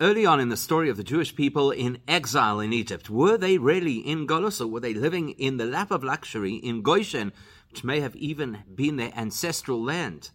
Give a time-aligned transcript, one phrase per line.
[0.00, 3.58] early on in the story of the Jewish people in exile in Egypt, were they
[3.58, 7.32] really in Golos or were they living in the lap of luxury in Goshen,
[7.70, 10.30] which may have even been their ancestral land?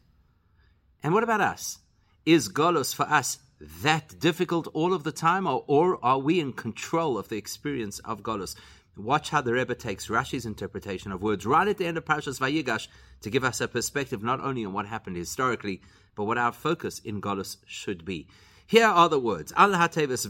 [1.02, 1.80] And what about us?
[2.26, 3.40] Is Golos for us
[3.82, 8.00] that difficult all of the time, or, or are we in control of the experience
[8.00, 8.56] of Golos?
[8.98, 12.40] Watch how the Rebbe takes Rashi's interpretation of words right at the end of Parashas
[12.40, 12.88] Vayigash
[13.22, 15.82] to give us a perspective not only on what happened historically,
[16.16, 18.28] but what our focus in Golos should be.
[18.66, 19.54] Here are the words.
[19.56, 20.28] Al hatevis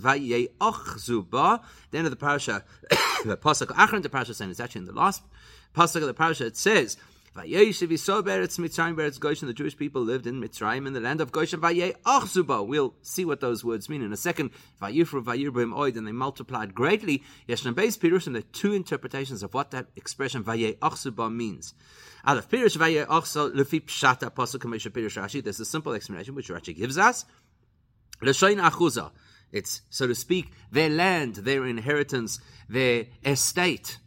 [1.00, 1.62] zuba.
[1.92, 2.64] The end of the parasha,
[3.26, 5.24] the pasuk achron the parasha, saying it's actually in the last
[5.76, 6.46] pasuk of the parasha.
[6.46, 6.98] It says.
[7.36, 7.46] The
[9.56, 11.60] Jewish people lived in Mitzrayim in the land of Goshen.
[12.68, 14.52] We'll see what those words mean in a second.
[14.80, 14.94] And
[16.08, 17.24] they multiplied greatly.
[17.50, 18.34] Yeshna beis pirushim.
[18.34, 20.44] There are two interpretations of what that expression
[21.36, 21.74] means.
[22.24, 22.46] There's
[25.60, 27.26] a simple explanation which Rashi gives us.
[28.24, 29.12] L'shayin achuza.
[29.52, 34.00] It's, so to speak, their land, their inheritance, their estate.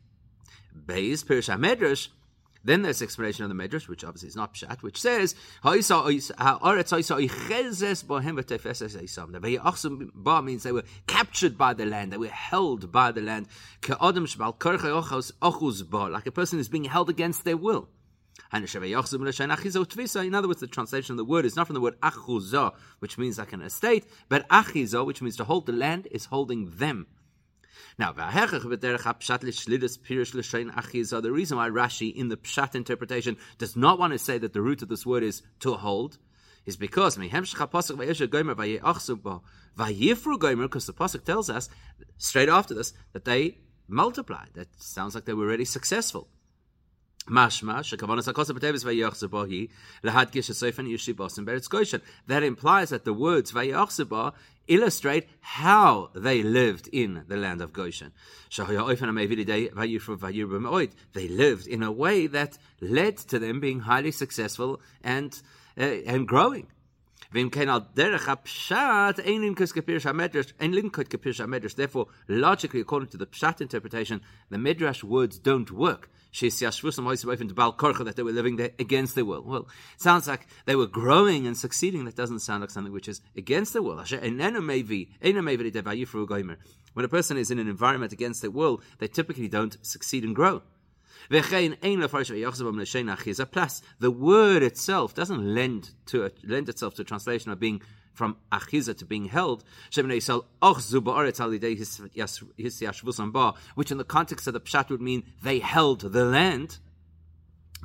[0.87, 2.09] Beis Pirish HaMedrash,
[2.67, 5.71] then there's explanation of the Medrash, which obviously is not Pshat, which says, The
[10.45, 13.47] means they were captured by the land, they were held by the land.
[13.89, 14.01] Like
[16.27, 17.89] a person is being held against their will.
[18.53, 18.65] In
[20.35, 23.39] other words, the translation of the word is not from the word achuzah, which means
[23.39, 27.07] like an estate, but achizah, which means to hold the land, is holding them.
[27.99, 28.25] Now, the
[31.33, 34.83] reason why Rashi in the Pshat interpretation does not want to say that the root
[34.83, 36.19] of this word is to hold
[36.67, 37.95] is because because the
[40.93, 41.69] pasuk tells us
[42.19, 44.51] straight after this that they multiplied.
[44.55, 46.29] That sounds like they were already successful.
[52.27, 53.53] That implies that the words
[54.69, 58.13] illustrate how they lived in the land of Goshen.
[61.13, 65.41] They lived in a way that led to them being highly successful and
[65.79, 66.67] uh, and growing.
[67.33, 67.47] Therefore,
[72.29, 74.21] logically, according to the Pshat interpretation,
[74.51, 79.43] the Midrash words don't work that they were living there against their will.
[79.43, 79.67] Well,
[79.97, 82.05] sounds like they were growing and succeeding.
[82.05, 84.05] That doesn't sound like something which is against their will.
[86.93, 90.37] When a person is in an environment against their will, they typically don't succeed and
[90.37, 90.63] grow.
[91.31, 91.41] The
[94.11, 97.83] word itself doesn't lend to lend itself to translation of being
[98.13, 99.63] from achiza to being held,
[103.75, 106.79] which in the context of the pshat would mean they held the land.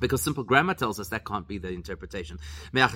[0.02, 2.40] Because simple grammar tells us that can't be the interpretation.
[2.74, 2.90] Then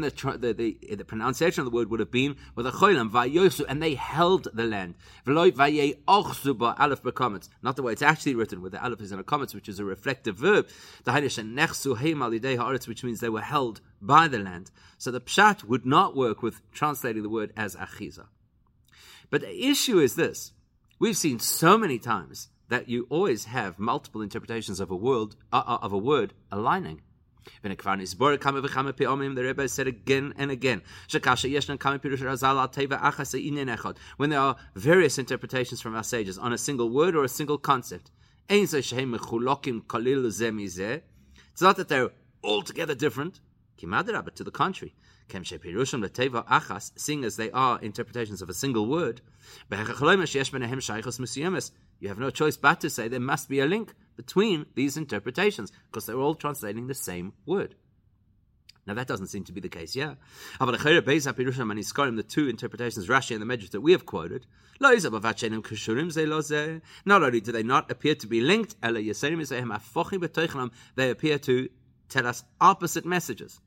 [0.00, 3.82] the, the, the, the pronunciation of the word would have been with a cholam, and
[3.82, 4.94] they held the land.
[5.26, 5.54] Not
[7.76, 9.84] the way it's actually written, where the aleph is in a comments, which is a
[9.84, 10.68] reflective verb,
[11.04, 11.38] which
[13.04, 14.70] means they were held by the land.
[14.96, 18.28] So the pshat would not work with translating the word as achiza.
[19.28, 20.52] But the issue is this
[20.98, 25.62] We've seen so many times that you always have multiple interpretations of a word, uh,
[25.66, 27.02] uh of a word aligning.
[27.62, 27.68] The
[29.36, 30.82] Rebbe said again and again
[34.16, 37.58] when there are various interpretations from our sages on a single word or a single
[37.58, 38.10] concept.
[38.48, 38.82] It's
[41.60, 42.10] not that they're
[42.42, 43.40] altogether different,
[43.78, 44.94] to the contrary
[45.28, 49.20] seeing as they are interpretations of a single word,
[51.98, 55.72] you have no choice but to say there must be a link between these interpretations,
[55.86, 57.74] because they're all translating the same word.
[58.86, 60.14] Now that doesn't seem to be the case, yeah.
[60.60, 64.46] The two interpretations, Rashi and the Medrash that we have quoted,
[64.78, 64.94] not
[67.22, 68.76] only do they not appear to be linked,
[70.96, 71.68] they appear to
[72.08, 73.60] tell us opposite messages.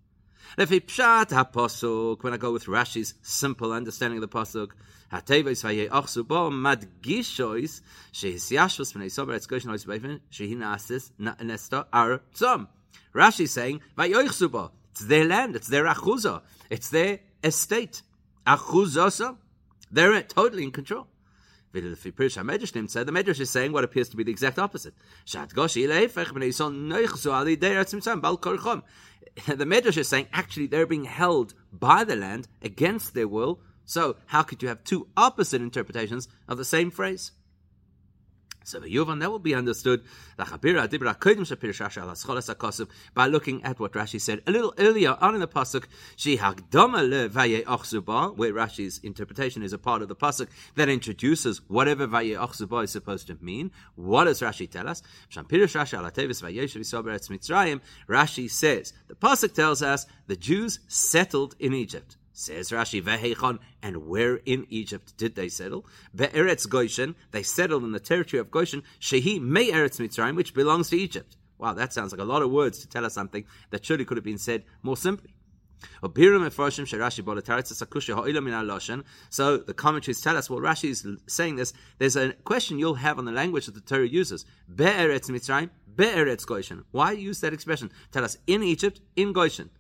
[0.57, 4.71] Lefi pshat ha-posuk, when I go with Rashi's simple understanding of the posuk,
[5.11, 7.81] ha-teves vayei bo madgishois,
[8.13, 12.67] shehis yashvus v'nei sober etz goshen ois beifin, shehi nasis nesta ar tzom.
[13.13, 18.01] Rashi is saying, vayei bo, it's their land, it's their achuza, it's their estate.
[18.45, 19.37] Achuzosa,
[19.91, 21.07] they're totally in control.
[21.71, 24.93] The Medrash is saying what appears to be the exact opposite.
[29.47, 33.61] the Medrash is saying actually they're being held by the land against their will.
[33.85, 37.31] So how could you have two opposite interpretations of the same phrase?
[38.63, 40.03] So the Yuvan, that will be understood
[40.37, 40.45] by
[43.27, 45.85] looking at what Rashi said a little earlier on in the pasuk.
[46.15, 46.57] She where
[48.53, 53.27] Rashi's interpretation is a part of the pasuk that introduces whatever vaye achzuba is supposed
[53.27, 53.71] to mean.
[53.95, 55.01] What does Rashi tell us?
[58.09, 62.17] Rashi says the pasuk tells us the Jews settled in Egypt.
[62.39, 65.85] Says Rashi, Vehechon, and where in Egypt did they settle?
[66.15, 70.89] Be'eretz Goshen, they settled in the territory of Goshen, Shehi Me Eretz Mitzrayim, which belongs
[70.89, 71.35] to Egypt.
[71.57, 74.15] Wow, that sounds like a lot of words to tell us something that surely could
[74.15, 75.35] have been said more simply.
[76.01, 76.07] So
[79.57, 81.73] the commentaries tell us, well, Rashi is saying this.
[81.97, 84.45] There's a question you'll have on the language that the Torah uses.
[84.73, 86.85] Be'eretz Mitzrayim, be'eretz Goshen.
[86.91, 87.91] Why use that expression?
[88.13, 89.71] Tell us in Egypt, in Goshen.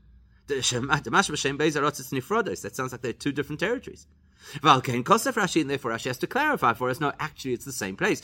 [2.61, 4.07] That sounds like they're two different territories.
[4.61, 6.99] Valkein Kosef Rashi, and therefore Rashi has to clarify for us.
[6.99, 8.21] No, actually, it's the same place.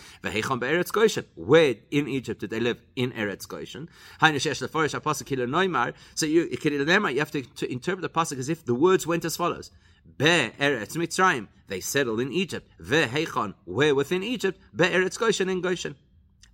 [1.36, 2.82] Where in Egypt did they live?
[2.96, 3.90] In Eretz Goshen.
[6.16, 9.38] So you, you have to, to interpret the pasuk as if the words went as
[9.38, 9.72] follows:
[10.18, 11.48] Be Eretz Mitzrayim.
[11.68, 12.70] They settled in Egypt.
[12.82, 13.54] Vehechon.
[13.66, 14.60] Where within Egypt?
[14.76, 15.96] Be Eretz Goshen in Goshen.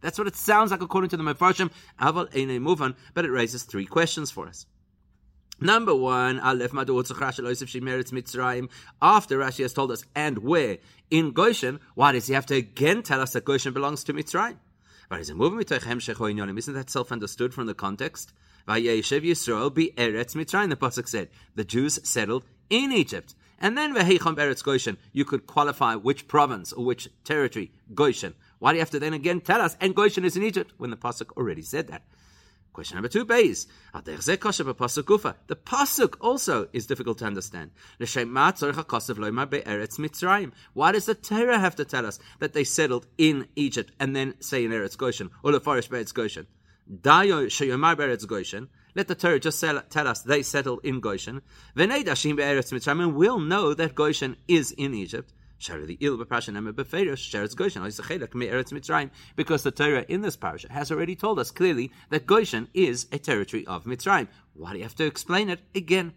[0.02, 1.70] That's what it sounds like according to the Mefarshim.
[2.00, 4.66] Aval Muvan, but it raises three questions for us.
[5.64, 8.70] Number one, Aleph Mitzrayim.
[9.00, 10.80] After Rashi has told us, and where?
[11.12, 14.58] In Goshen, why does he have to again tell us that Goshen belongs to Mitzrayim?
[15.12, 18.34] Isn't that self-understood from the context?
[18.66, 19.14] Be Eretz
[20.36, 21.30] Mitzrayim, the Pasuk said.
[21.54, 23.36] The Jews settled in Egypt.
[23.60, 23.96] And then
[25.14, 28.34] you could qualify which province or which territory, Goshen.
[28.58, 30.90] Why do you have to then again tell us, and Goshen is in Egypt, when
[30.90, 32.02] the Pasuk already said that?
[32.74, 33.68] Question number two, base.
[33.94, 37.72] The pasuk also is difficult to understand.
[38.00, 38.52] Why
[40.92, 44.64] does the Torah have to tell us that they settled in Egypt and then say
[44.64, 46.48] in Eretz Goshen or Lefarish Beretz Goshen?
[48.94, 51.42] Let the Torah just tell us they settled in Goshen.
[51.76, 55.34] And we'll know that Goshen is in Egypt.
[59.36, 63.20] Because the Torah in this parasha has already told us clearly that Goshen is a
[63.20, 64.28] territory of Mitzrayim.
[64.54, 66.14] Why do you have to explain it again?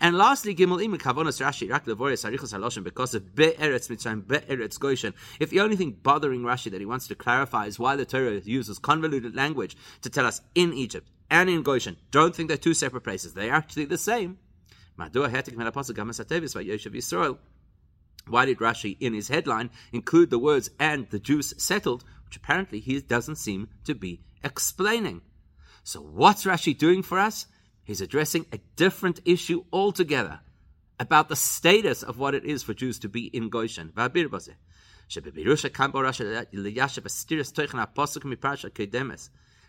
[0.00, 4.78] And lastly, Gimel Im Kavonas Rashi Rak Levoris Arichos Haloshim because of Be'eretz Mitzrayim Be'eretz
[4.78, 5.14] Goshen.
[5.40, 8.40] If the only thing bothering Rashi that he wants to clarify is why the Torah
[8.44, 12.74] uses convoluted language to tell us in Egypt and in Goshen, don't think they're two
[12.74, 13.34] separate places.
[13.34, 14.38] They're actually the same.
[14.98, 17.38] Madua Hetik Melaposah Gamas Yisrael.
[18.28, 22.80] Why did Rashi, in his headline, include the words and the Jews settled, which apparently
[22.80, 25.22] he doesn't seem to be explaining?
[25.84, 27.46] So, what's Rashi doing for us?
[27.84, 30.40] He's addressing a different issue altogether
[30.98, 33.92] about the status of what it is for Jews to be in Goshen.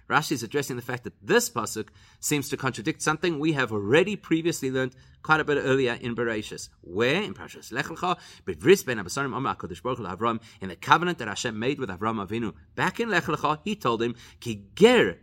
[0.10, 1.90] Rashi is addressing the fact that this pasuk
[2.20, 6.70] seems to contradict something we have already previously learned quite a bit earlier in Bereshis.
[6.82, 11.18] Where in Parashas Lech Lecha, Bivris ben Abasarim Omar Kodesh Baruch Avram in the covenant
[11.18, 15.18] that Hashem made with Avram Avinu back in Lech Lecha, He told him, "Ki ger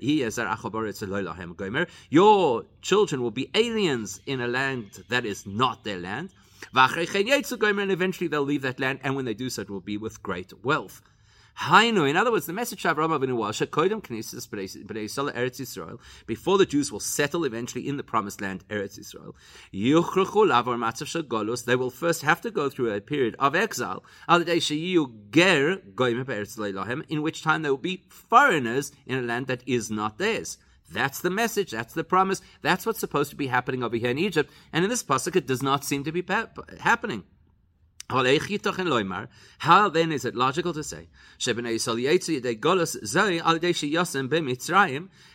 [1.56, 6.34] gomer." Your children will be aliens in a land that is not their land.
[6.74, 10.22] And eventually they'll leave that land, and when they do so, it will be with
[10.22, 11.02] great wealth.
[11.60, 16.58] Hainu, in other words, the message of Avraham Avinu was Shekodim Knesses Eretz Yisrael before
[16.58, 19.34] the Jews will settle eventually in the Promised Land, Eretz Yisrael.
[19.72, 21.64] Yuchruchu Matzav.
[21.64, 24.04] They will first have to go through a period of exile.
[24.28, 25.80] Al Ger
[27.08, 30.58] in which time they will be foreigners in a land that is not theirs.
[30.90, 31.70] That's the message.
[31.70, 32.42] That's the promise.
[32.62, 34.50] That's what's supposed to be happening over here in Egypt.
[34.72, 37.24] And in this pasuk, it does not seem to be pa- happening.
[39.58, 41.08] How then is it logical to say,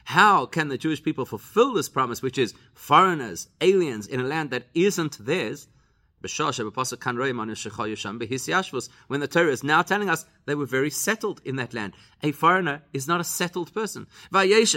[0.06, 4.52] how can the Jewish people fulfill this promise, which is foreigners, aliens in a land
[4.52, 5.68] that isn't theirs?
[6.22, 6.30] When
[9.20, 11.94] the Torah is now telling us they were very settled in that land.
[12.22, 14.06] A foreigner is not a settled person.
[14.34, 14.74] It's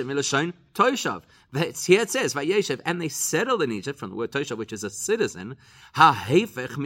[1.85, 2.37] here it says,
[2.85, 5.57] and they settled in Egypt from the word Toshav, which is a citizen.
[5.95, 6.77] Ha-hefech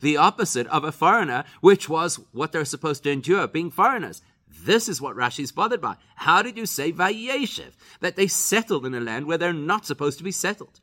[0.00, 4.22] the opposite of a foreigner, which was what they're supposed to endure, being foreigners.
[4.48, 5.96] This is what Rashi is bothered by.
[6.16, 7.72] How did you say Vayeshev?
[8.00, 10.80] That they settled in a land where they're not supposed to be settled.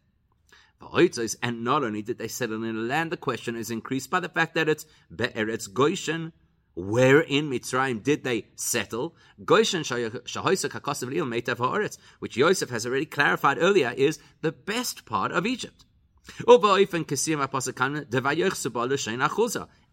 [1.41, 4.29] And not only did they settle in a land, the question is increased by the
[4.29, 6.33] fact that it's Be'eretz Goshen,
[6.75, 9.15] where in Mitzrayim did they settle?
[9.45, 9.83] Goshen
[12.19, 15.85] which Yosef has already clarified earlier, is the best part of Egypt.
[16.37, 17.05] And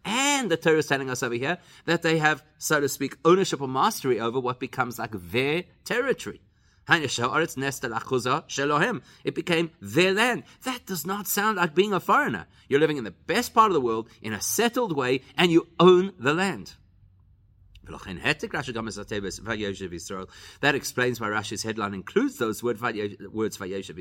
[0.03, 3.61] And the Torah is telling us over here that they have, so to speak, ownership
[3.61, 6.41] or mastery over what becomes like their territory.
[9.23, 10.43] It became their land.
[10.63, 12.47] That does not sound like being a foreigner.
[12.67, 15.67] You're living in the best part of the world in a settled way and you
[15.79, 16.73] own the land.
[20.61, 22.79] That explains why Rashi's headline includes those words.
[22.79, 22.95] Because
[23.55, 23.99] Vayeshev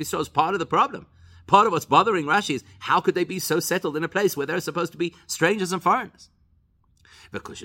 [0.00, 1.06] Israel is part of the problem.
[1.46, 4.36] Part of what's bothering Rashi is how could they be so settled in a place
[4.36, 6.30] where they're supposed to be strangers and foreigners?
[7.30, 7.60] Because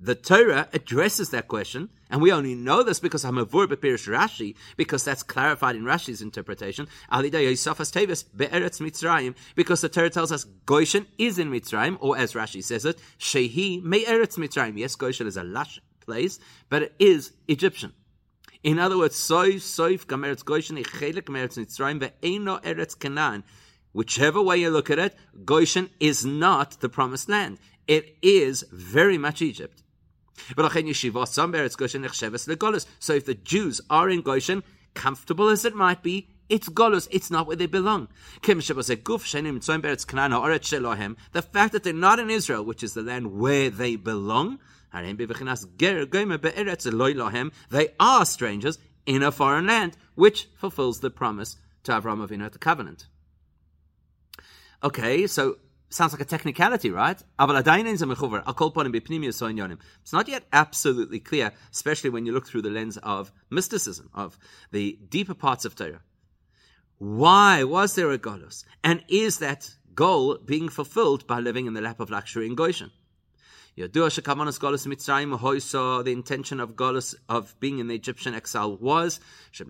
[0.00, 5.04] the Torah addresses that question, and we only know this because Hamavur Bepirish Rashi, because
[5.04, 6.88] that's clarified in Rashi's interpretation.
[9.54, 13.82] Because the Torah tells us Goshen is in Mitzrayim, or as Rashi says it, Shehi
[13.82, 14.78] Me Eretz Mitzrayim.
[14.78, 16.38] Yes, Goshen is a lush place,
[16.68, 17.92] but it is Egyptian.
[18.62, 23.44] In other words, Soif Soif Gameretz Goshen Chelik Meretz Mitzrayim Ve'eno Eretz Canaan.
[23.92, 25.14] Whichever way you look at it,
[25.44, 27.58] Goshen is not the promised land.
[27.86, 29.82] It is very much Egypt.
[30.56, 30.64] So
[33.14, 34.62] if the Jews are in Goshen,
[34.94, 38.08] comfortable as it might be, it's Golus, it's not where they belong.
[38.42, 38.62] The
[41.52, 44.58] fact that they're not in Israel, which is the land where they belong,
[47.70, 52.52] they are strangers in a foreign land, which fulfills the promise to Avram Avinu at
[52.52, 53.06] the covenant.
[54.82, 55.56] Okay, so
[55.88, 57.22] sounds like a technicality, right?
[60.02, 64.38] It's not yet absolutely clear, especially when you look through the lens of mysticism, of
[64.72, 66.02] the deeper parts of Torah.
[66.98, 68.64] Why was there a Golos?
[68.82, 72.90] And is that goal being fulfilled by living in the lap of luxury in Goshen?
[73.76, 73.90] The
[76.06, 79.18] intention of Golus of being in the Egyptian exile was.
[79.58, 79.66] It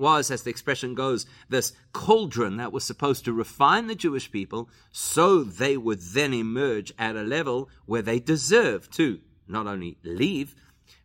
[0.00, 4.68] was, as the expression goes, this cauldron that was supposed to refine the Jewish people,
[4.90, 10.56] so they would then emerge at a level where they deserve to not only leave,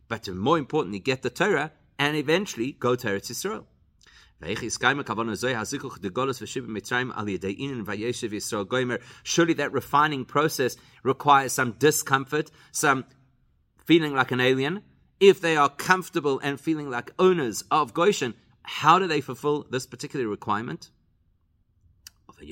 [0.08, 3.66] but to more importantly get the Torah and eventually go to Eretz Yisrael.
[4.40, 4.54] Surely
[9.54, 13.04] that refining process requires some discomfort, some
[13.84, 14.82] feeling like an alien.
[15.18, 19.86] If they are comfortable and feeling like owners of Goshen, how do they fulfill this
[19.86, 20.90] particular requirement?
[22.40, 22.46] That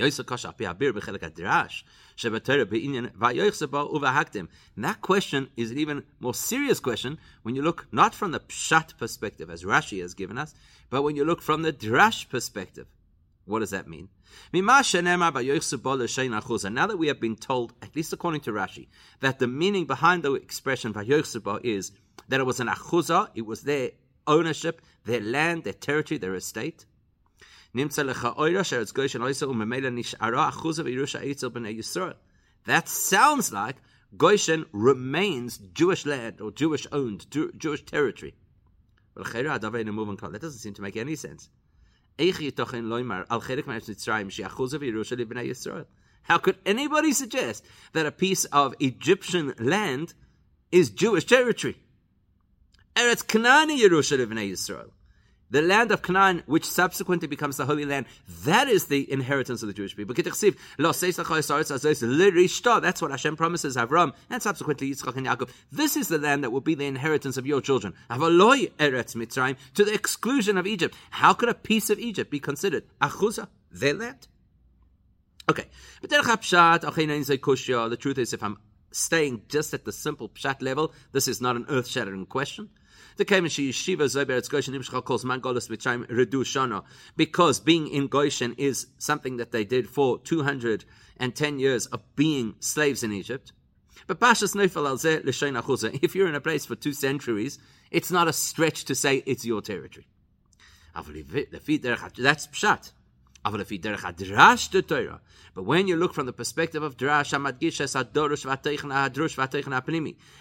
[5.00, 9.49] question is an even more serious question when you look not from the pshat perspective,
[9.50, 10.55] as Rashi has given us,
[10.90, 12.87] but when you look from the drash perspective.
[13.45, 14.09] What does that mean?
[14.52, 18.88] Now that we have been told, at least according to Rashi,
[19.21, 21.93] that the meaning behind the expression is
[22.28, 23.93] that it was an achuzah, it was their
[24.26, 26.87] ownership, their land, their territory, their estate.
[32.66, 33.76] That sounds like
[34.16, 38.35] Goshen remains Jewish land or Jewish owned, Jewish territory.
[39.14, 41.50] That doesn't seem to make any sense.
[42.18, 42.33] How
[46.38, 50.14] could anybody suggest that a piece of Egyptian land
[50.73, 51.76] is Jewish territory?
[52.95, 54.92] Eretz Kanani Yisrael
[55.50, 58.07] the land of Canaan, which subsequently becomes the Holy Land,
[58.45, 60.15] that is the inheritance of the Jewish people.
[60.15, 60.43] That's
[63.03, 65.50] what Hashem promises Avram and subsequently Yitzchak and Yaakov.
[65.71, 67.95] This is the land that will be the inheritance of your children.
[68.11, 68.19] To
[69.85, 70.97] the exclusion of Egypt.
[71.11, 74.26] How could a piece of Egypt be considered Achuza, their land?
[75.49, 75.67] Okay.
[76.00, 78.59] But the truth is, if I'm
[78.91, 82.71] staying just at the simple pshat level, this is not an earth shattering question.
[87.17, 93.03] Because being in Goshen is something that they did for 210 years of being slaves
[93.03, 93.53] in Egypt.
[94.07, 94.99] But Pashas Neufel Al
[96.03, 97.59] If you're in a place for two centuries,
[97.91, 100.07] it's not a stretch to say it's your territory.
[100.95, 102.93] That's pshat.
[105.55, 107.33] But when you look from the perspective of Drash,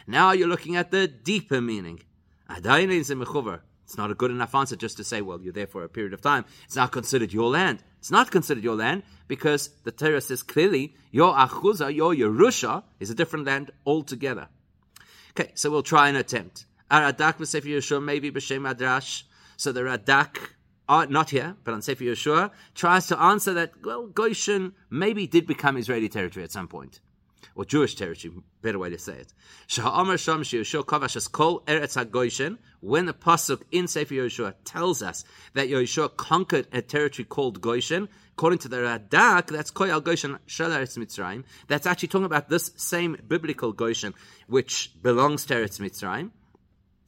[0.07, 2.01] now you're looking at the deeper meaning.
[2.49, 6.13] It's not a good enough answer just to say, well, you're there for a period
[6.13, 6.45] of time.
[6.65, 7.83] It's not considered your land.
[7.99, 13.09] It's not considered your land because the Torah says clearly your Achuza, your Yerusha, is
[13.09, 14.47] a different land altogether.
[15.31, 16.65] Okay, so we'll try an attempt.
[16.89, 19.23] Aradak Sefer Yehoshua, maybe B'Shem Adrash.
[19.57, 20.37] So the Radak,
[20.87, 25.77] not here, but on Sefer Yehoshua, tries to answer that, well, Goshen maybe did become
[25.77, 27.01] Israeli territory at some point.
[27.55, 29.33] Or Jewish territory, better way to say it.
[29.67, 30.43] Sha'amar Sham
[31.31, 35.23] Kol Eretz when the Pasuk in Sefer Yehoshua tells us
[35.53, 40.97] that Yehoshua conquered a territory called Goshen, according to the Radak, that's Koyal Goshen Eretz
[40.97, 44.13] Mitzrayim, that's actually talking about this same biblical Goshen,
[44.47, 46.31] which belongs to Eretz Mitzrayim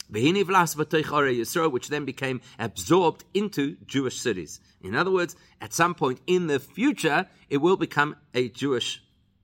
[0.10, 4.60] which then became absorbed into Jewish cities.
[4.82, 9.04] In other words, at some point in the future, it will become a Jewish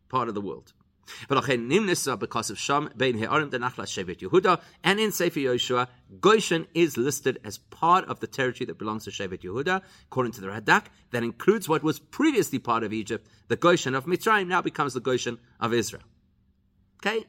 [0.10, 0.74] part of the world.
[1.28, 5.88] But Nimnisa, because of Sham bein He'arim Nachla Shevet Yehuda, and in Sefer Yehoshua,
[6.20, 10.42] Goshen is listed as part of the territory that belongs to Shevet Yehuda, according to
[10.42, 10.86] the Radak.
[11.12, 13.28] That includes what was previously part of Egypt.
[13.48, 16.04] The Goshen of Mitzrayim now becomes the Goshen of Israel.
[17.06, 17.26] Okay,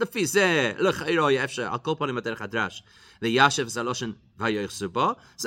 [0.00, 2.82] לפי זה, לכאילו היה אפשר, על כל פנים הדרש.
[3.22, 3.28] So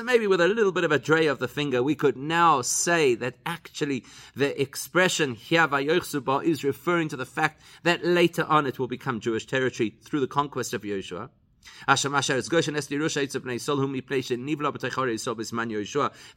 [0.03, 3.13] maybe with a little bit of a dray of the finger, we could now say
[3.13, 4.03] that actually
[4.35, 9.19] the expression here vayochsubo is referring to the fact that later on it will become
[9.19, 11.29] Jewish territory through the conquest of Yehoshua.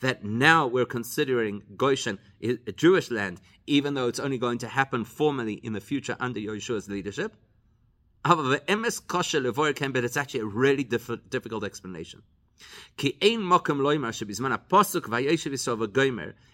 [0.01, 5.05] That now we're considering Goshen a Jewish land, even though it's only going to happen
[5.05, 7.35] formally in the future under Yehoshua's leadership
[8.25, 12.23] but it's actually a really diff- difficult explanation.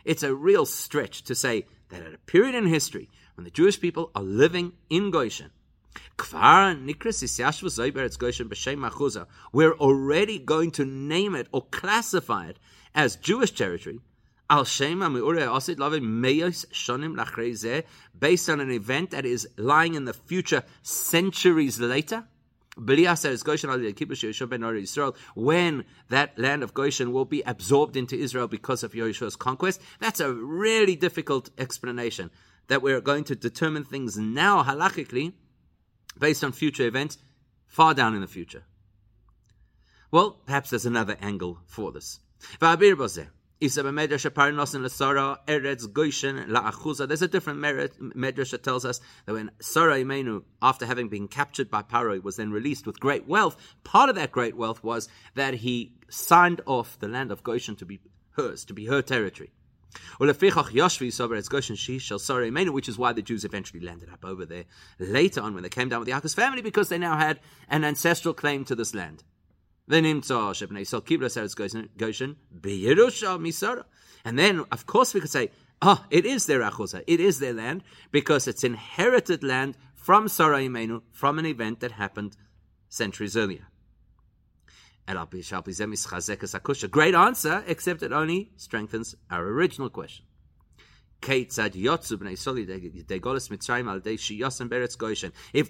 [0.05, 3.81] It's a real stretch to say that at a period in history when the Jewish
[3.81, 5.51] people are living in Goshen,
[9.53, 12.59] we're already going to name it or classify it
[12.95, 14.01] as Jewish territory
[14.51, 17.85] Al Shema Asid Meyos Shonim
[18.19, 22.25] based on an event that is lying in the future centuries later.
[22.77, 23.05] When
[26.09, 30.33] that land of Goshen will be absorbed into Israel because of Yehoshua's conquest, that's a
[30.33, 32.31] really difficult explanation.
[32.69, 35.33] That we're going to determine things now halachically
[36.19, 37.19] based on future events
[37.67, 38.65] far down in the future.
[40.11, 42.21] Well, perhaps there's another angle for this.
[43.61, 43.99] There's a different
[47.59, 52.37] medrash that tells us that when Sarah Imenu, after having been captured by Paro, was
[52.37, 57.01] then released with great wealth, part of that great wealth was that he signed off
[57.01, 57.99] the land of Goshen to be
[58.37, 59.51] hers, to be her territory.
[60.19, 60.41] Which is
[62.99, 64.67] why the Jews eventually landed up over there
[65.01, 67.83] later on when they came down with the Yaakov family because they now had an
[67.85, 69.25] ancestral claim to this land.
[73.39, 73.85] Misara.
[74.25, 77.55] And then, of course, we could say, oh, it is their achuzah, it is their
[77.55, 82.37] land, because it's inherited land from Sarah Imenu, from an event that happened
[82.89, 83.67] centuries earlier.
[86.91, 90.27] Great answer, except it only strengthens our original question.
[91.21, 91.59] If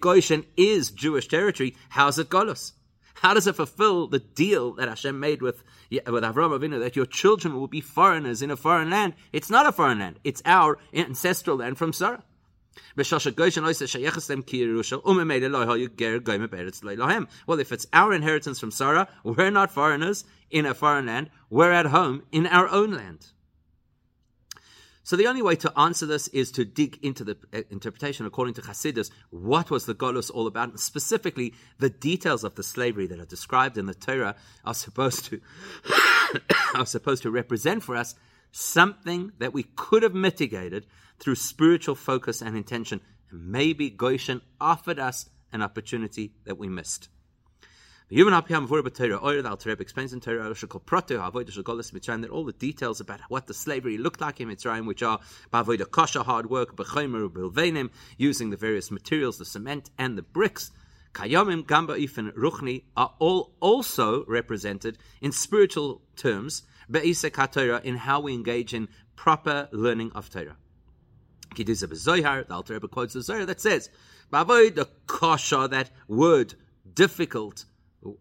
[0.01, 2.73] Goshen is Jewish territory, how's it Golos?
[3.21, 7.07] How does it fulfill the deal that Hashem made with with Avram Avinu that your
[7.07, 9.15] children will be foreigners in a foreign land?
[9.33, 12.23] It's not a foreign land; it's our ancestral land from Sarah.
[12.97, 13.05] Well,
[17.61, 21.31] if it's our inheritance from Sarah, we're not foreigners in a foreign land.
[21.51, 23.33] We're at home in our own land.
[25.09, 28.53] So the only way to answer this is to dig into the uh, interpretation according
[28.57, 29.11] to Chassidus.
[29.31, 30.69] What was the Golus all about?
[30.69, 35.25] And specifically, the details of the slavery that are described in the Torah are supposed
[35.25, 35.41] to
[36.75, 38.17] are supposed to represent for us
[38.53, 40.85] something that we could have mitigated
[41.19, 43.01] through spiritual focus and intention.
[43.33, 47.09] maybe Goshen offered us an opportunity that we missed.
[48.11, 51.93] Even up here, before Torah, or the Alter explains in Torah, called Proto, Avodah Shagolas
[51.93, 55.21] Mitzrayim, that all the details about what the slavery looked like in Mitzrayim, which are
[55.53, 60.71] Bavodah Kasha, hard work, Bechomer, Bilvenim, using the various materials, the cement and the bricks,
[61.13, 68.21] Kayomim, Gamba, Ifan, Ruchni, are all also represented in spiritual terms, Be'isek HaTorah, in how
[68.21, 70.57] we engage in proper learning of Torah.
[71.55, 73.91] Kidiza Bezoyhar, the Alter quotes the Zohar that says,
[74.33, 76.55] Bavodah Kasha, that word,
[76.95, 77.67] difficult,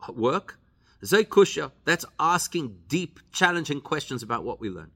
[0.10, 0.60] work.
[1.04, 4.92] Zaykusha, that's asking deep, challenging questions about what we learn.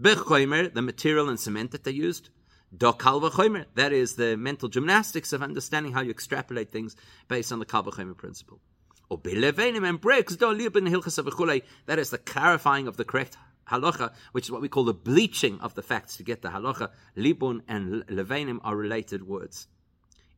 [0.00, 2.30] Bechoimer, the material and cement that they used.
[2.76, 7.58] Dokal v'choimer, that is the mental gymnastics of understanding how you extrapolate things based on
[7.58, 8.60] the kal v'choimer principle.
[9.08, 13.38] Or belevenim and breaks, do liban hilchas that is the clarifying of the correct
[13.70, 16.90] halacha, which is what we call the bleaching of the facts to get the halacha.
[17.16, 19.66] Libun and levenim are related words.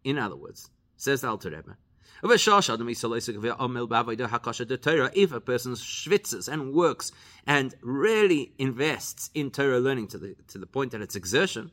[0.04, 1.76] In other words, says the Alter Rebbe,
[5.14, 7.12] if a person schwitzes and works
[7.46, 11.70] and really invests in Torah learning to the, to the point that it's exertion,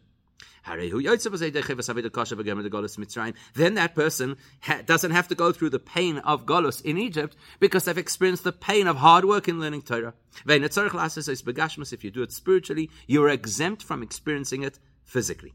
[3.53, 7.36] Then that person ha- doesn't have to go through the pain of Golus in Egypt
[7.60, 10.13] because they've experienced the pain of hard work in learning Torah.
[10.45, 15.53] If you do it spiritually, you're exempt from experiencing it physically.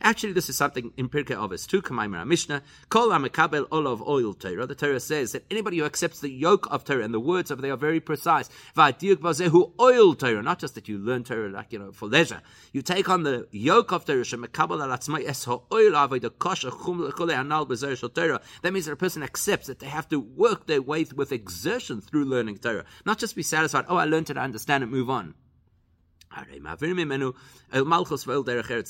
[0.00, 1.82] Actually, this is something in Pirkei Avos too.
[1.82, 4.66] Kamaimer Mishnah, Kol Amikabel Olav Oil Torah.
[4.66, 7.60] The Torah says that anybody who accepts the yoke of Torah, and the words of
[7.60, 8.50] they are very precise.
[8.76, 10.42] Va'diuk Bazehu Oil Torah.
[10.42, 12.42] Not just that you learn Torah like you know for leisure.
[12.72, 14.22] You take on the yoke of Torah.
[14.22, 18.40] Shemakabel Alatzmai Es Ha'Oil Avodah Kosher Chum Lekole Anal Bezer Torah.
[18.62, 22.00] That means that a person accepts that they have to work their way with exertion
[22.00, 23.84] through learning Torah, not just be satisfied.
[23.88, 25.34] Oh, I learned it, I understand it, move on.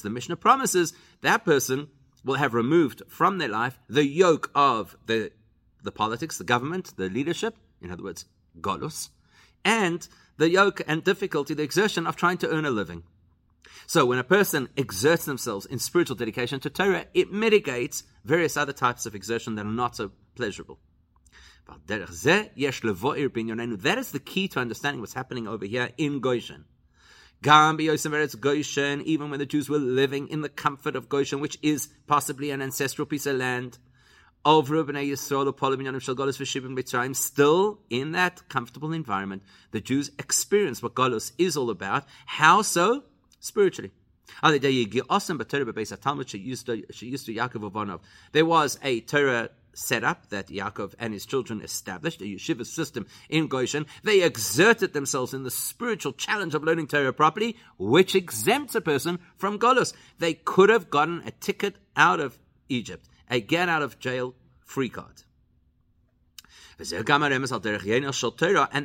[0.03, 1.89] The Mishnah promises that person
[2.25, 5.31] will have removed from their life the yoke of the,
[5.83, 8.25] the politics, the government, the leadership, in other words,
[8.61, 9.11] Golus,
[9.65, 13.03] and the yoke and difficulty, the exertion of trying to earn a living.
[13.87, 18.73] So when a person exerts themselves in spiritual dedication to Torah, it mitigates various other
[18.73, 20.79] types of exertion that are not so pleasurable.
[21.87, 22.23] That is
[24.13, 26.65] the key to understanding what's happening over here in Goshen.
[27.43, 32.51] Goshen, even when the Jews were living in the comfort of Goshen, which is possibly
[32.51, 33.79] an ancestral piece of land.
[34.45, 35.49] Still
[37.91, 42.05] in that comfortable environment, the Jews experience what Golos is all about.
[42.27, 43.05] How so?
[43.41, 43.93] Spiritually.
[48.33, 53.49] There was a Torah setup that Yaakov and his children established, a yeshiva system in
[53.49, 58.81] Goshen, they exerted themselves in the spiritual challenge of learning Torah properly, which exempts a
[58.81, 59.93] person from Golos.
[60.19, 64.89] They could have gotten a ticket out of Egypt, a get out of jail free
[64.89, 65.23] card.
[66.79, 66.89] And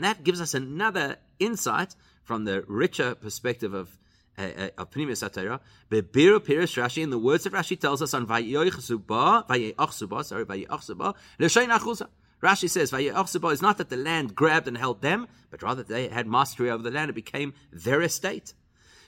[0.03, 3.98] that gives us another insight from the richer perspective of
[4.39, 5.59] Eh, eh, of Pnimis HaTorah.
[5.91, 11.13] Bebiru Pirish Rashi, in the words of Rashi, tells us on Vayeyochsuba, Vayeyochsuba, sorry, Vayeyochsuba,
[11.39, 12.07] L'shein Achusa.
[12.41, 16.07] Rashi says, Vayeyochsuba is not that the land grabbed and held them, but rather they
[16.07, 17.09] had mastery over the land.
[17.09, 18.53] It became their estate.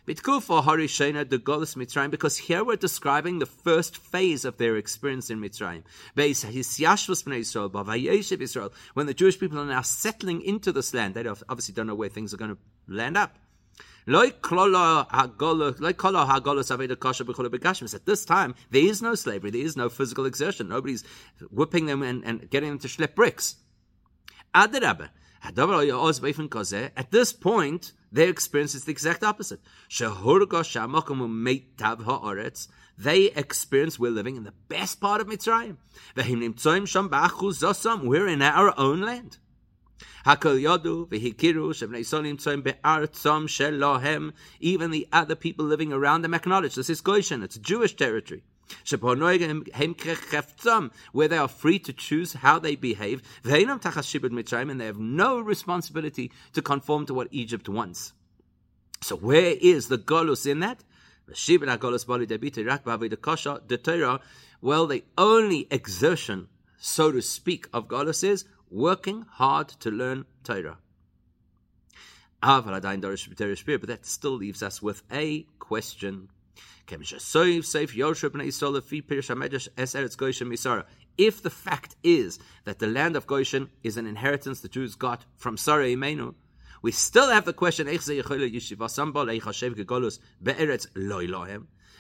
[0.06, 5.30] Bitkufa Harishena the Golis Mitzrayim, because here we're describing the first phase of their experience
[5.30, 5.84] in Mitzrayim.
[8.42, 11.96] Israel, when the Jewish people are now settling into this land, they obviously don't know
[11.96, 12.58] where things are going to
[12.94, 13.38] land up.
[14.08, 14.42] At
[18.06, 20.70] this time, there is no slavery, there is no physical exertion.
[20.70, 21.04] Nobody's
[21.52, 23.58] whipping them and, and getting them to schlep bricks.
[24.54, 24.72] At
[27.12, 29.62] this point, their experience is the exact opposite.
[32.98, 35.78] They experience we're living in the best part of Mitzrayim.
[38.06, 39.38] We're in our own land.
[40.26, 44.34] Hakol Yodu v'hikiru shebnei solim tzoim be'artzom shelohem.
[44.60, 47.44] Even the other people living around them acknowledge this is Goshen.
[47.44, 48.44] It's Jewish territory.
[51.12, 56.62] Where they are free to choose how they behave, and they have no responsibility to
[56.62, 58.14] conform to what Egypt wants.
[59.02, 60.84] So, where is the Golus in that?
[64.62, 70.78] Well, the only exertion, so to speak, of Golus is working hard to learn Torah.
[72.42, 76.30] But that still leaves us with a question.
[81.18, 85.26] If the fact is that the land of Goshen is an inheritance the Jews got
[85.36, 86.34] from Sarah Imenu,
[86.82, 87.88] we still have the question,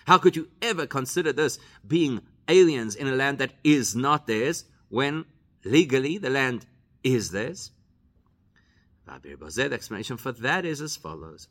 [0.08, 4.66] how could you ever consider this being aliens in a land that is not theirs
[4.90, 5.26] when
[5.64, 6.66] legally the land
[7.04, 7.72] is theirs.
[9.08, 11.48] The explanation for that is as follows.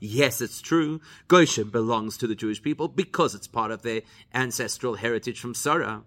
[0.00, 1.00] Yes, it's true.
[1.28, 4.02] Goshen belongs to the Jewish people because it's part of their
[4.34, 6.02] ancestral heritage from Sarah.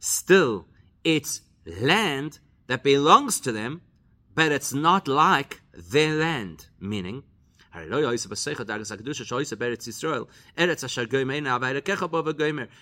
[0.00, 0.66] Still,
[1.04, 3.82] it's land that belongs to them,
[4.34, 7.22] but it's not like their land, meaning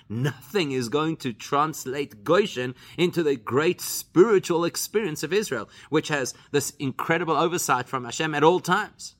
[0.08, 6.34] Nothing is going to translate Goshen into the great spiritual experience of Israel, which has
[6.52, 9.14] this incredible oversight from Hashem at all times.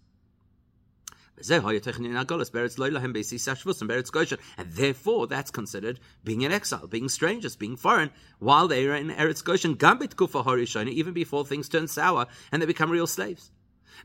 [1.37, 1.46] And
[4.72, 9.44] therefore, that's considered being in exile, being strangers, being foreign, while they are in Eretz
[9.44, 9.76] Goshen,
[10.88, 13.52] even before things turn sour and they become real slaves.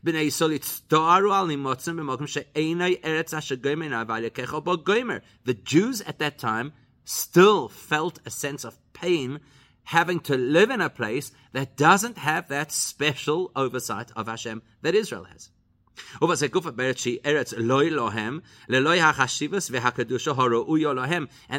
[0.04, 5.20] Yisrael yitztaru al b'mokim she'enai eretz asher goymer kecho bo goymer.
[5.44, 6.72] The Jews at that time
[7.04, 9.40] still felt a sense of pain
[9.84, 14.94] having to live in a place that doesn't have that special oversight of Hashem that
[14.94, 15.50] Israel has.
[16.20, 16.30] And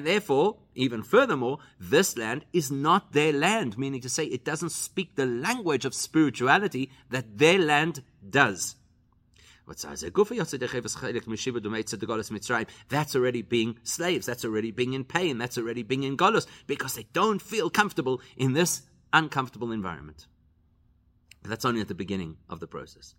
[0.05, 5.15] therefore, even furthermore, this land is not their land, meaning to say it doesn't speak
[5.15, 8.75] the language of spirituality that their land does.
[9.67, 9.83] That's
[13.15, 14.27] already being slaves.
[14.27, 15.39] That's already being in pain.
[15.39, 20.27] That's already being in golus because they don't feel comfortable in this uncomfortable environment.
[21.41, 23.15] But that's only at the beginning of the process.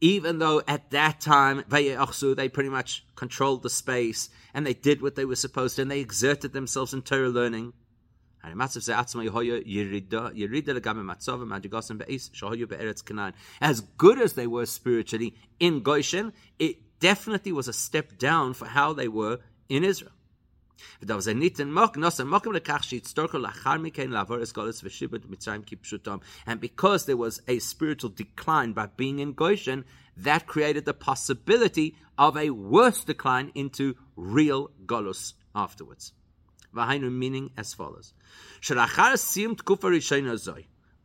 [0.00, 5.14] Even though at that time they pretty much controlled the space and they did what
[5.14, 7.72] they were supposed to and they exerted themselves in Torah learning.
[13.60, 18.66] As good as they were spiritually in Goshen, it definitely was a step down for
[18.66, 20.12] how they were in Israel.
[26.46, 29.84] And because there was a spiritual decline by being in Goshen,
[30.16, 36.12] that created the possibility of a worse decline into real Golus afterwards.
[36.74, 38.12] Vahainu meaning as follows.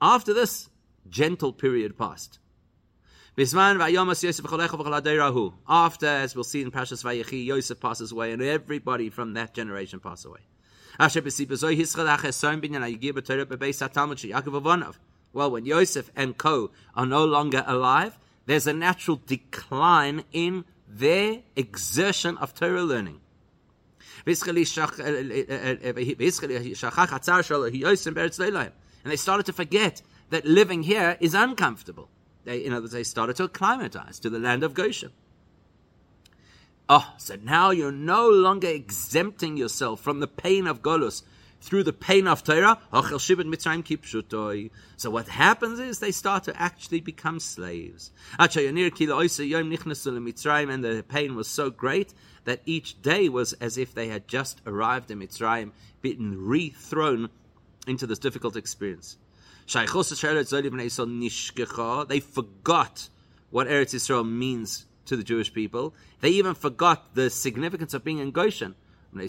[0.01, 0.69] After this
[1.09, 2.39] gentle period passed.
[5.67, 9.99] After, as we'll see in Pashas Vayechi, Yosef passes away, and everybody from that generation
[9.99, 10.41] passes away.
[15.31, 21.43] Well, when Yosef and Co are no longer alive, there's a natural decline in their
[21.55, 23.21] exertion of Torah learning.
[24.29, 25.75] Eh, eh,
[28.53, 28.69] eh,
[29.03, 32.09] and they started to forget that living here is uncomfortable.
[32.45, 35.11] They, in other words, they started to acclimatize to the land of Goshen.
[36.87, 41.21] Oh, so now you're no longer exempting yourself from the pain of Golus
[41.61, 42.79] through the pain of Torah.
[44.97, 48.11] So what happens is they start to actually become slaves.
[48.37, 49.73] And the
[51.07, 52.13] pain was so great
[52.45, 57.29] that each day was as if they had just arrived in Mitzrayim, been rethrown
[57.85, 59.17] into this difficult experience.
[59.67, 59.85] They
[62.19, 63.09] forgot
[63.51, 65.93] what Eretz Yisrael means to the Jewish people.
[66.21, 68.75] They even forgot the significance of being in Goshen.
[69.11, 69.21] And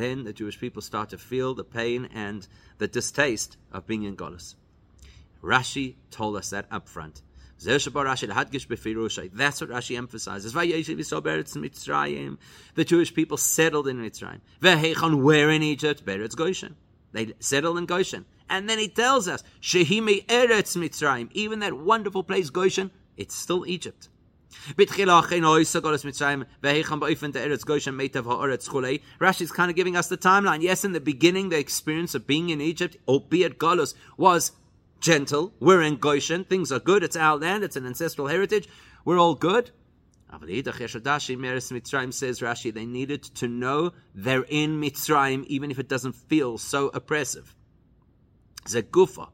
[0.00, 2.46] then the Jewish people start to feel the pain and
[2.78, 4.54] the distaste of being in Golus.
[5.42, 7.22] Rashi told us that up front.
[7.64, 10.52] That's what Rashi emphasizes.
[12.74, 14.40] The Jewish people settled in Mitzrayim.
[15.22, 16.04] Where in Egypt?
[16.04, 16.76] Beretz Goshen.
[17.12, 18.26] They settled in Goshen.
[18.50, 21.30] And then he tells us, Shehime Eretz Mitzrayim.
[21.32, 24.10] Even that wonderful place, Goshen, it's still Egypt.
[29.20, 30.62] Rashi is kind of giving us the timeline.
[30.62, 34.52] Yes, in the beginning, the experience of being in Egypt, albeit Golos, was
[35.00, 35.52] gentle.
[35.60, 36.44] We're in Goshen.
[36.44, 37.02] Things are good.
[37.04, 37.62] It's our land.
[37.64, 38.68] It's an ancestral heritage.
[39.04, 39.70] We're all good.
[40.32, 46.58] Mitzrayim says Rashi, they needed to know they're in Mitzrayim, even if it doesn't feel
[46.58, 47.54] so oppressive.
[48.66, 49.28] Zegufa.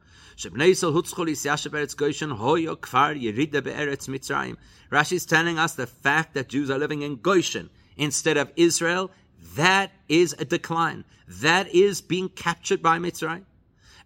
[4.91, 9.11] Rashi is telling us the fact that Jews are living in Goshen instead of Israel,
[9.55, 11.05] that is a decline.
[11.29, 13.45] That is being captured by Mitzrayim.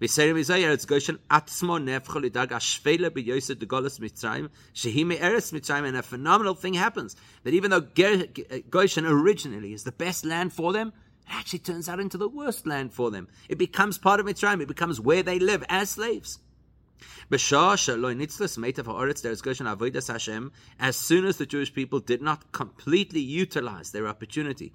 [0.00, 1.20] Goshen Mitzrayim
[5.52, 7.80] Mitzrayim and a phenomenal thing happens that even though
[8.70, 10.92] Goshen originally is the best land for them,
[11.26, 13.28] it actually turns out into the worst land for them.
[13.48, 14.60] It becomes part of Mitzrayim.
[14.60, 16.38] It becomes where they live as slaves.
[17.30, 17.72] As soon
[21.24, 24.72] as the Jewish people did not completely utilize their opportunity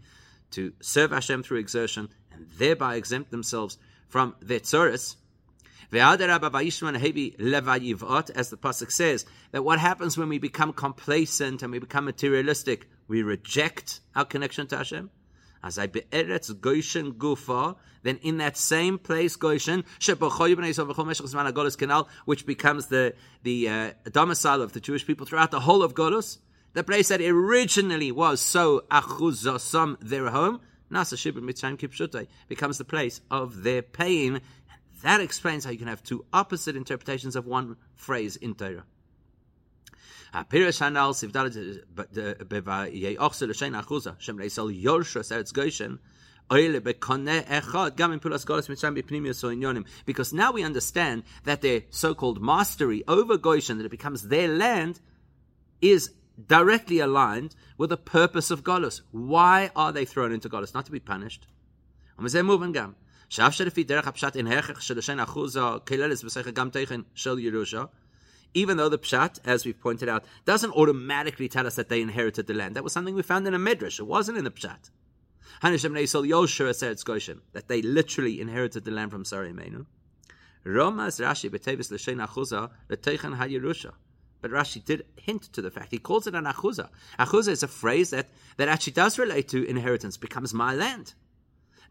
[0.52, 5.16] to serve Hashem through exertion and thereby exempt themselves from their tzoris.
[5.92, 6.28] As the
[8.58, 14.02] pasuk says, that what happens when we become complacent and we become materialistic, we reject
[14.16, 15.10] our connection to Hashem.
[18.02, 19.84] Then in that same place Goshen,
[22.26, 26.38] which becomes the the uh, domicile of the Jewish people throughout the whole of Golos,
[26.74, 32.86] the place that originally was so achuzosam their home, Nasa Shibud Mitzrayim Kipshutai becomes the
[32.86, 34.42] place of their pain.
[35.04, 38.86] That explains how you can have two opposite interpretations of one phrase in Torah.
[40.35, 41.15] Hanal
[50.07, 55.01] because now we understand that their so-called mastery over Goshen, that it becomes their land,
[55.81, 56.13] is
[56.47, 59.01] directly aligned with the purpose of Golus.
[59.13, 60.75] Why are they thrown into Golus?
[60.75, 61.47] Not to be punished.
[63.29, 67.85] שאף שלפי דרך הפשט אין הכרח שלשן אחוזו כללס בשכל גם תכן של ירושה,
[68.54, 72.48] even though the pshat, as we've pointed out, doesn't automatically tell us that they inherited
[72.48, 72.76] the land.
[72.76, 74.00] That was something we found in a midrash.
[74.00, 74.90] It wasn't in the pshat.
[75.62, 79.86] That they literally inherited the land from Sarah Imenu.
[80.66, 81.52] Romas Rashi.
[84.42, 85.92] But Rashi did hint to the fact.
[85.92, 86.90] He calls it an achuza.
[87.20, 91.14] Achuza is a phrase that, that actually does relate to inheritance, becomes my land.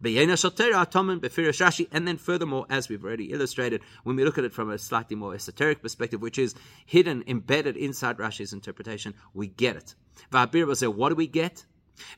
[0.01, 5.17] And then furthermore, as we've already illustrated, when we look at it from a slightly
[5.17, 6.55] more esoteric perspective, which is
[6.87, 9.95] hidden, embedded inside Rashi's interpretation, we get it.
[10.31, 11.65] What do we get?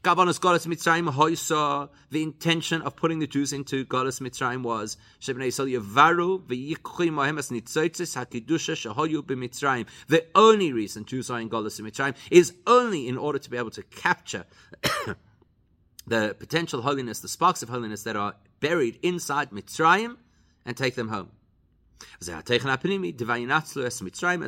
[0.04, 1.80] The
[2.12, 4.98] intention of putting the Jews into Golas Mitzrayim was.
[10.08, 13.70] The only reason Jews are in Golas Mitzrayim is only in order to be able
[13.70, 14.44] to capture
[16.06, 20.16] the potential holiness, the sparks of holiness that are buried inside Mitzrayim,
[20.64, 21.30] and take them home.
[22.22, 22.28] As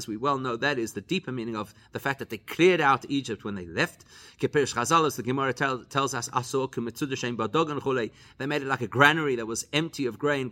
[0.09, 3.05] we well know, that is the deeper meaning of the fact that they cleared out
[3.09, 4.05] Egypt when they left.
[4.41, 6.29] Chazal, the Gemara tell, tells us,
[8.39, 10.51] they made it like a granary that was empty of grain,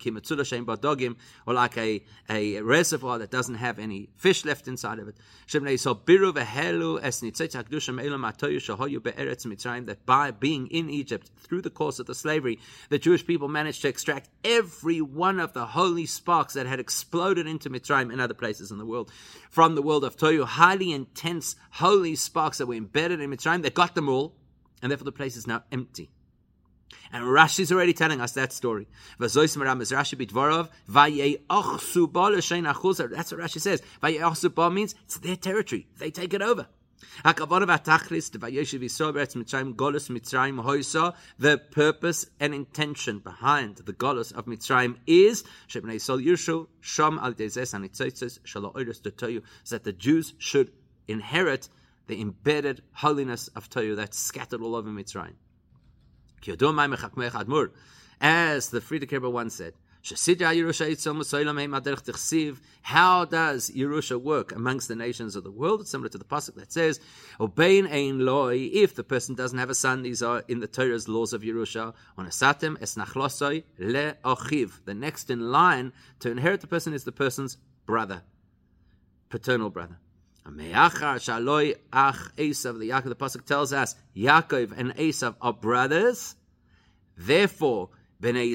[1.47, 5.17] or like a, a reservoir that doesn't have any fish left inside of it.
[9.87, 12.59] That by being in Egypt through the course of the slavery,
[12.89, 17.47] the Jewish people managed to extract every one of the holy sparks that had exploded
[17.47, 19.13] into Mitzrayim and other places in the world.
[19.49, 23.71] From the world of Toyu, highly intense, holy sparks that were embedded in Mitzrayim, they
[23.71, 24.35] got them all,
[24.83, 26.11] and therefore the place is now empty.
[27.13, 28.89] And Rashi Rashi's already telling us that story.
[29.19, 29.47] That's what
[33.41, 33.83] Rashi says.
[34.75, 35.87] means it's their territory.
[35.99, 36.67] They take it over.
[41.39, 45.45] The purpose and intention behind the Golos of Mitzrayim is
[49.71, 50.73] that the Jews should
[51.09, 51.69] inherit
[52.07, 55.35] the embedded holiness of Toyu that's scattered all over Mitzrayim.
[58.23, 60.15] As the Frierdiker once said, how
[63.25, 65.83] does Yerusha work amongst the nations of the world?
[65.83, 67.01] It's similar to the pasuk that says,
[67.39, 71.07] "Obein ein loy." If the person doesn't have a son, these are in the Torah's
[71.07, 71.93] laws of Yerusha.
[72.17, 74.83] On asatem es nachlosoi le ochiv.
[74.87, 78.23] The next in line to inherit the person is the person's brother,
[79.29, 79.99] paternal brother.
[80.51, 82.79] Me'achar shaloi ach Esav.
[82.79, 86.37] The Yaakov, the pasuk tells us, Yaakov and Esav are brothers.
[87.19, 87.91] Therefore
[88.23, 88.55] we,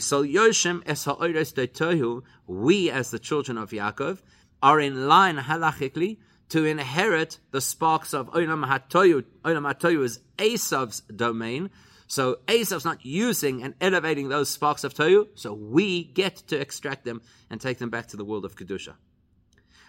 [2.91, 4.21] as the children of Yaakov,
[4.61, 6.17] are in line halachically
[6.49, 9.23] to inherit the sparks of Olam HaToyu.
[9.43, 11.69] Olam HaToyu is Esav's domain.
[12.07, 17.03] So Esav's not using and elevating those sparks of Toyu, so we get to extract
[17.03, 18.93] them and take them back to the world of Kedusha.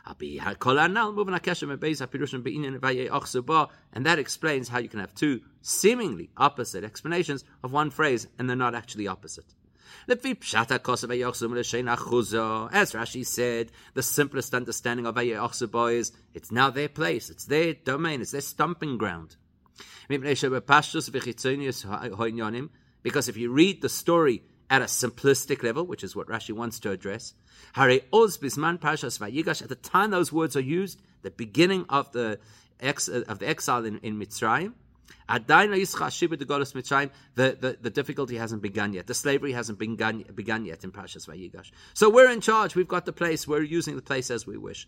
[0.08, 0.16] And
[4.06, 8.56] that explains how you can have two seemingly opposite explanations of one phrase and they're
[8.56, 9.52] not actually opposite.
[10.08, 10.16] As
[12.92, 18.20] Rashi said, the simplest understanding of Vayeochseba is it's now their place, it's their domain,
[18.20, 19.36] it's their stomping ground.
[23.02, 26.80] Because if you read the story at a simplistic level, which is what Rashi wants
[26.80, 27.34] to address,
[27.76, 32.38] at the time those words are used, the beginning of the
[32.80, 34.72] ex, of the exile in, in Mitzrayim,
[37.34, 39.06] the, the, the difficulty hasn't begun yet.
[39.06, 41.70] The slavery hasn't begun, begun yet in Parshas Vayigash.
[41.94, 42.74] So we're in charge.
[42.74, 43.46] We've got the place.
[43.46, 44.86] We're using the place as we wish.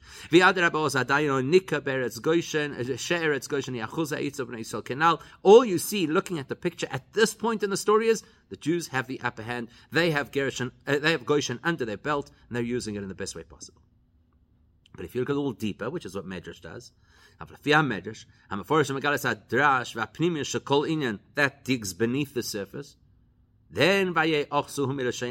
[5.43, 8.57] All you see looking at the picture at this point in the story is the
[8.57, 9.69] Jews have the upper hand.
[9.93, 13.09] They have Gershon, uh, they have Goshen under their belt, and they're using it in
[13.09, 13.81] the best way possible.
[14.99, 16.91] But if you look a little deeper, which is what Medrash does,
[21.37, 22.97] that digs beneath the surface.
[23.71, 25.23] Then the Medrash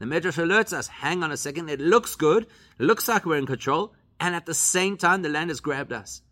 [0.00, 2.48] alerts us, hang on a second, it looks good,
[2.80, 5.92] it looks like we're in control, and at the same time the land has grabbed
[5.92, 6.22] us.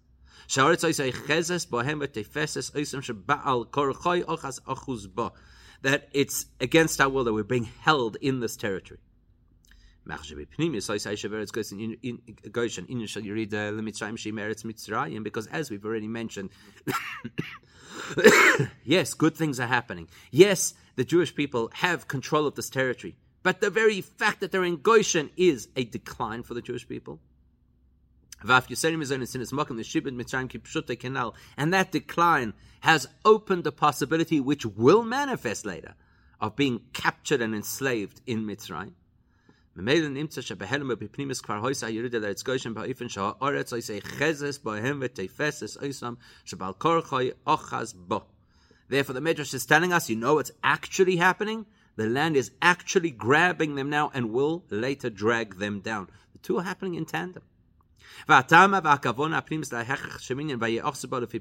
[5.83, 8.99] That it's against our will that we're being held in this territory.
[15.23, 16.51] Because as we've already mentioned,
[18.85, 20.09] yes, good things are happening.
[20.31, 23.17] Yes, the Jewish people have control of this territory.
[23.43, 27.21] But the very fact that they're in Goshen is a decline for the Jewish people.
[28.41, 28.51] And
[31.73, 35.95] that decline has opened the possibility, which will manifest later,
[36.41, 38.93] of being captured and enslaved in Mitzrayim.
[39.79, 40.89] Nimmt sich a ifen
[43.09, 44.01] sha i say
[46.79, 47.03] kor
[47.47, 48.23] achas ba
[48.89, 51.67] Therefore the Midrash is telling us you know what's actually happening?
[51.97, 56.09] The land is actually grabbing them now and will later drag them down.
[56.33, 57.43] The two are happening in tandem.
[58.27, 61.41] Va tama va kavon apnimis la hekh shminin va yeachs ba lefi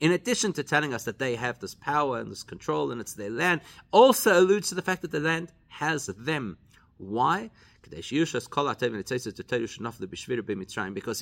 [0.00, 3.14] in addition to telling us that they have this power and this control and it's
[3.14, 6.58] their land, also alludes to the fact that the land has them.
[6.98, 7.50] Why?
[7.88, 8.12] Because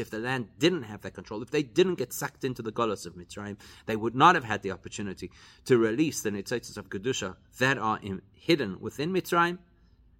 [0.01, 3.07] if the land didn't have that control, if they didn't get sucked into the golos
[3.07, 5.31] of Mitzrayim, they would not have had the opportunity
[5.67, 9.59] to release the nitzitzes of Kedusha that are in, hidden within Mitzrayim.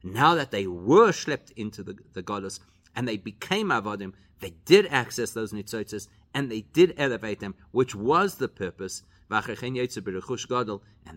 [0.03, 2.61] Now that they were schlepped into the, the
[2.95, 7.95] and they became avodim, they did access those nitzitzes and they did elevate them, which
[7.95, 9.03] was the purpose.
[9.31, 9.45] And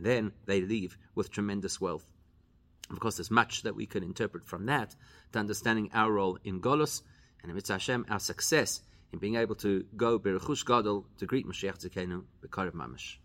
[0.05, 2.09] then they leave with tremendous wealth.
[2.89, 4.95] Of course, there's much that we can interpret from that
[5.33, 7.01] to understanding our role in Golos
[7.41, 11.45] and in Mitzvah Hashem, our success in being able to go Berechush Gadol to greet
[11.45, 13.17] Mashiach Tzidkenu, Bekarev Mamash.